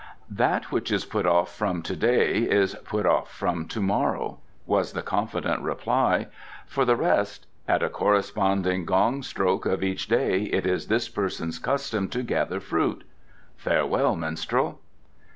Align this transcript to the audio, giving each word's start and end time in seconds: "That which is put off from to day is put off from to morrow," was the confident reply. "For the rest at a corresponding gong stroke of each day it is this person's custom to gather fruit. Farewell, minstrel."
"That 0.31 0.71
which 0.71 0.91
is 0.91 1.05
put 1.05 1.27
off 1.27 1.55
from 1.55 1.83
to 1.83 1.95
day 1.95 2.37
is 2.39 2.73
put 2.85 3.05
off 3.05 3.31
from 3.31 3.67
to 3.67 3.79
morrow," 3.79 4.39
was 4.65 4.93
the 4.93 5.03
confident 5.03 5.61
reply. 5.61 6.25
"For 6.65 6.85
the 6.85 6.95
rest 6.95 7.45
at 7.67 7.83
a 7.83 7.89
corresponding 7.91 8.85
gong 8.85 9.21
stroke 9.21 9.67
of 9.67 9.83
each 9.83 10.07
day 10.07 10.45
it 10.45 10.65
is 10.65 10.87
this 10.87 11.07
person's 11.07 11.59
custom 11.59 12.07
to 12.09 12.23
gather 12.23 12.59
fruit. 12.59 13.03
Farewell, 13.57 14.15
minstrel." 14.15 14.81